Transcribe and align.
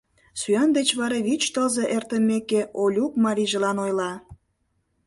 Сӱан 0.39 0.69
деч 0.77 0.89
вара 0.99 1.19
вич 1.27 1.43
тылзе 1.53 1.83
эртымеке, 1.95 2.61
Олюк 2.83 3.11
марийжылан 3.23 3.77
ойла: 3.85 4.11